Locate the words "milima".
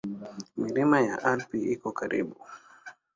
0.63-0.97